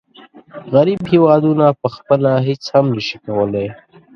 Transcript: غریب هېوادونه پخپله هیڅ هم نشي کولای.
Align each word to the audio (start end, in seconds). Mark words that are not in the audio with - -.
غریب 0.73 1.01
هېوادونه 1.11 1.65
پخپله 1.81 2.31
هیڅ 2.47 2.63
هم 2.73 2.85
نشي 2.95 3.17
کولای. 3.25 3.67